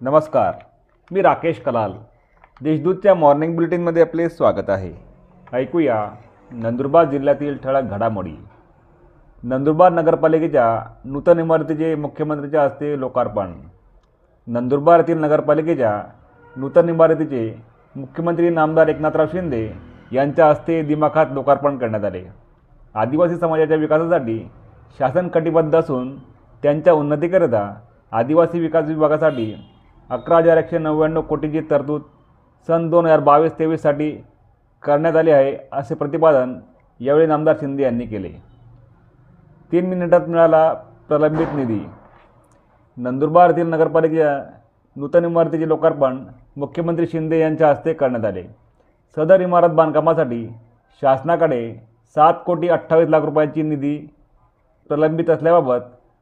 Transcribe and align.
नमस्कार 0.00 0.52
मी 1.10 1.22
राकेश 1.22 1.60
कलाल. 1.60 1.92
देशदूतच्या 2.62 3.14
मॉर्निंग 3.14 3.54
बुलेटिनमध्ये 3.54 4.02
आपले 4.02 4.28
स्वागत 4.28 4.70
आहे. 4.70 4.92
ऐकूया 5.52 5.96
नंदुरबार 6.50 7.04
जिल्ह्यातील 7.04 7.56
ठळक 7.56 7.82
घडामोडी. 7.82 8.34
नंदुरबार 9.42 9.92
नगरपालिकेच्या 9.92 10.66
नूतन 11.04 11.38
इमारतीचे 11.38 11.94
मुख्यमंत्र्यांच्या 11.94 12.62
हस्ते 12.62 13.00
लोकार्पण. 13.00 13.52
नंदुरबार 14.46 14.98
येथील 14.98 15.18
नगरपालिकेच्या 15.18 16.02
नूतन 16.56 16.88
इमारतीचे 16.88 17.62
मुख्यमंत्री 17.96 18.50
नामदार 18.50 18.88
एकनाथराव 18.88 19.26
शिंदे 19.26 19.70
यांच्या 20.12 20.48
हस्ते 20.48 20.82
दिमाखात 20.82 21.26
लोकार्पण 21.30 21.78
करण्यात 21.78 22.04
आले. 22.04 22.24
आदिवासी 22.94 23.36
समाजाच्या 23.36 23.76
विकासासाठी 23.76 24.38
शासन 24.98 25.28
कटिबद्ध 25.28 25.74
असून 25.74 26.18
त्यांच्या 26.62 26.92
उन्नतीकरिता 26.92 27.74
आदिवासी 28.12 28.60
विकास 28.60 28.84
विभागासाठी 28.84 29.54
अकरा 30.10 30.36
हजार 30.38 30.56
एकशे 30.56 30.78
नव्याण्णव 30.78 31.20
कोटीची 31.20 31.60
तरतूद 31.70 32.02
सन 32.68 32.88
दोन 32.90 33.06
हजार 33.06 33.20
बावीस 33.20 33.58
तेवीससाठी 33.58 34.10
करण्यात 34.82 35.16
आली 35.16 35.30
आहे 35.30 35.56
असे 35.72 35.94
प्रतिपादन 35.94 36.58
यावेळी 37.00 37.26
नामदार 37.26 37.56
शिंदे 37.60 37.82
यांनी 37.82 38.06
केले. 38.06 38.28
तीन 39.72 39.86
मिनिटात 39.86 40.28
मिळाला 40.28 40.72
प्रलंबित 41.08 41.54
निधी. 41.56 41.80
नंदुरबार 42.96 43.50
येथील 43.50 43.68
नगरपालिकेच्या 43.70 44.42
नूतन 44.96 45.24
इमारतीचे 45.24 45.68
लोकार्पण 45.68 46.18
मुख्यमंत्री 46.56 47.06
शिंदे 47.06 47.40
यांच्या 47.40 47.68
हस्ते 47.70 47.92
करण्यात 47.92 48.24
आले. 48.24 48.42
सदर 49.16 49.40
इमारत 49.40 49.70
बांधकामासाठी 49.74 50.46
शासनाकडे 51.02 51.62
सात 52.16 52.34
कोटी 52.46 52.68
अठ्ठावीस 52.68 53.08
लाख 53.08 53.20
रुपयांची 53.20 53.62
निधी 53.62 53.96
प्रलंबित 54.90 55.30
असल्याबाबत 55.30 55.80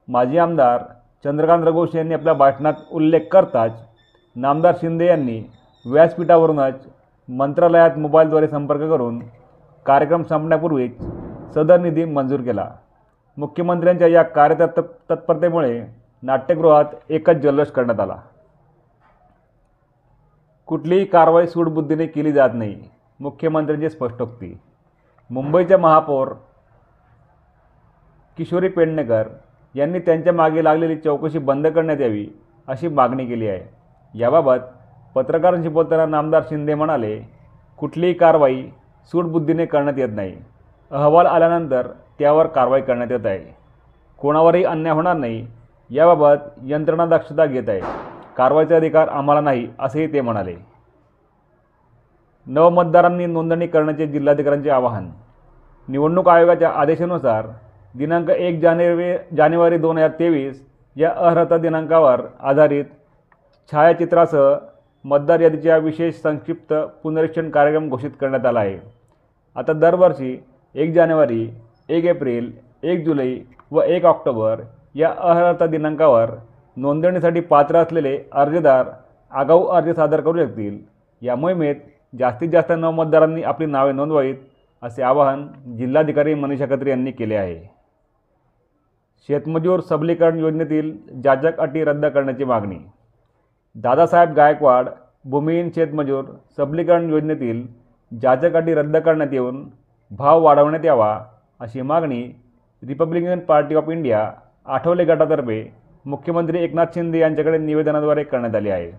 माजी 0.08 0.38
आमदार 0.38 0.82
चंद्रकांत 1.26 1.64
रघोष 1.64 1.94
यांनी 1.94 2.14
आपल्या 2.14 2.32
भाषणात 2.32 2.72
उल्लेख 2.92 3.20
करताच 3.30 3.80
नामदार 4.36 4.74
शिंदे 4.80 5.06
यांनी 5.06 5.40
व्यासपीठावरूनच 5.84 6.86
मंत्रालयात 7.28 7.96
मोबाईलद्वारे 7.98 8.48
संपर्क 8.48 8.80
करून 8.80 9.18
कार्यक्रम 9.86 10.22
संपण्यापूर्वीच 10.22 11.00
सदर 11.54 11.80
निधी 11.80 12.04
मंजूर 12.04 12.40
केला. 12.40 12.68
मुख्यमंत्र्यांच्या 13.36 14.08
या 14.08 14.22
कार्यतत् 14.22 14.80
तत्परतेमुळे 15.10 15.80
नाट्यगृहात 16.22 16.94
एकच 17.08 17.36
जल्लोष 17.36 17.70
करण्यात 17.70 18.00
आला. 18.00 18.16
कुठलीही 20.66 21.04
कारवाई 21.04 21.46
सूडबुद्धीने 21.46 22.06
केली 22.06 22.32
जात 22.32 22.50
नाही 22.54 22.76
मुख्यमंत्र्यांची 23.20 23.90
स्पष्टोक्ती. 23.90 24.58
मुंबईच्या 25.30 25.78
महापौर 25.78 26.28
किशोरी 28.36 28.68
पेडणेकर 28.68 29.28
यांनी 29.76 29.98
त्यांच्या 29.98 30.32
मागे 30.32 30.64
लागलेली 30.64 30.96
चौकशी 30.96 31.38
बंद 31.38 31.66
करण्यात 31.66 32.00
यावी 32.00 32.26
अशी 32.68 32.88
मागणी 32.88 33.26
केली 33.26 33.48
आहे. 33.48 33.60
याबाबत 34.14 34.58
पत्रकारांशी 35.14 35.68
बोलताना 35.68 36.06
नामदार 36.06 36.42
शिंदे 36.48 36.74
म्हणाले 36.74 37.18
कुठलीही 37.78 38.14
कारवाई 38.14 38.62
सूडबुद्धीने 39.12 39.66
करण्यात 39.66 39.98
येत 39.98 40.08
नाही. 40.12 40.36
अहवाल 40.90 41.26
आल्यानंतर 41.26 41.86
त्यावर 42.18 42.46
कारवाई 42.46 42.80
करण्यात 42.80 43.10
येत 43.10 43.26
आहे. 43.26 43.56
कोणावरही 44.18 44.64
अन्याय 44.64 44.94
होणार 44.94 45.16
नाही. 45.16 45.46
याबाबत 45.90 46.36
यंत्रणा 46.62 47.06
दक्षता 47.06 47.46
घेत 47.46 47.68
आहे. 47.68 47.80
कारवाईचा 48.36 48.76
अधिकार 48.76 49.08
आम्हाला 49.08 49.40
नाही 49.40 49.68
असेही 49.78 50.12
ते 50.12 50.20
म्हणाले. 50.20 50.54
नवमतदारांनी 52.46 53.26
नोंदणी 53.26 53.66
करण्याचे 53.66 54.06
जिल्हाधिकाऱ्यांचे 54.06 54.70
आवाहन. 54.70 55.08
निवडणूक 55.88 56.28
आयोगाच्या 56.28 56.70
आदेशानुसार 56.70 57.46
दिनांक 57.98 58.30
एक 58.30 58.60
जानेवारी 58.60 59.36
जानेवारी 59.36 59.76
दोन 59.78 59.98
हजार 59.98 60.10
तेवीस 60.18 60.60
या 60.96 61.10
अर्हता 61.28 61.56
दिनांकावर 61.56 62.20
आधारित 62.40 62.84
छायाचित्रासह 63.72 64.54
मतदार 65.04 65.40
यादीच्या 65.40 65.76
विशेष 65.76 66.14
संक्षिप्त 66.22 66.72
पुनरीक्षण 67.02 67.48
कार्यक्रम 67.50 67.88
घोषित 67.88 68.10
करण्यात 68.20 68.46
आला 68.46 68.60
आहे. 68.60 68.78
आता 69.56 69.72
दरवर्षी 69.72 70.36
एक 70.74 70.92
जानेवारी 70.94 71.48
एक 71.88 72.04
एप्रिल 72.04 72.50
एक 72.82 73.04
जुलै 73.04 73.34
व 73.70 73.82
एक 73.82 74.04
ऑक्टोबर 74.04 74.60
या 74.94 75.12
अर्हता 75.18 75.66
दिनांकावर 75.66 76.30
नोंदणीसाठी 76.76 77.40
पात्र 77.40 77.76
असलेले 77.76 78.18
अर्जदार 78.32 78.90
आगाऊ 79.32 79.64
अर्ज 79.66 79.90
सादर 79.96 80.20
करू 80.20 80.38
शकतील. 80.38 80.78
या 81.22 81.36
मोहिमेत 81.36 81.74
जास्तीत 82.12 82.48
जास्त 82.48 82.72
नवमतदारांनी 82.72 83.42
आपली 83.42 83.66
नावे 83.66 83.92
नोंदवावीत 83.92 84.36
असे 84.82 85.02
आवाहन 85.02 85.46
जिल्हाधिकारी 85.76 86.34
मनीषा 86.34 86.66
खत्री 86.70 86.90
यांनी 86.90 87.10
केले 87.10 87.36
आहे. 87.36 87.75
शेतमजूर 89.28 89.80
सबलीकरण 89.80 90.38
योजनेतील 90.38 90.96
जाजक 91.24 91.60
अटी 91.60 91.84
रद्द 91.84 92.06
करण्याची 92.06 92.44
मागणी. 92.44 92.78
दादासाहेब 93.74 94.32
गायकवाड 94.32 94.88
भूमिहीन 95.24 95.70
शेतमजूर 95.74 96.24
सबलीकरण 96.56 97.08
योजनेतील 97.10 97.66
जाजक 98.22 98.56
अटी 98.56 98.74
रद्द 98.74 98.96
करण्यात 98.96 99.32
येऊन 99.32 99.64
भाव 100.10 100.42
वाढवण्यात 100.42 100.84
यावा 100.84 101.18
अशी 101.60 101.82
मागणी 101.82 102.22
Republican 102.82 103.38
Party 103.38 103.74
of 103.74 103.88
India 103.88 104.30
Athawale 104.66 105.04
गटातर्फे 105.04 105.72
मुख्यमंत्री 106.06 106.62
एकनाथ 106.64 106.94
शिंदे 106.94 107.18
यांच्याकडे 107.18 107.58
निवेदनाद्वारे 107.58 108.22
करण्यात 108.22 108.54
आली 108.54 108.70
आहे. 108.70 108.90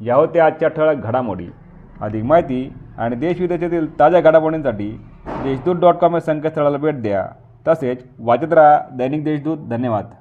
या 0.00 0.14
होत्या 0.14 0.46
आजच्या 0.46 0.68
ठळक 0.68 0.96
घडामोडी 0.96 1.48
अधिक 2.00 2.24
माहिती 2.24 2.72
आणि 2.98 3.16
देशविदेशातील 3.16 3.98
ताज्या 3.98 4.20
घडामोडींसाठी 4.20 4.90
देशदूत 5.44 5.76
डॉट 5.76 5.94
कॉम 5.94 6.14
या 6.14 6.20
संकेतस्थळाला 6.20 6.76
भेट 6.76 7.02
द्या. 7.02 7.26
तसेच 7.68 8.04
वाचत 8.20 8.52
राहा 8.52 8.78
दैनिक 8.92 9.24
देशदूत 9.24 9.68
धन्यवाद. 9.68 10.14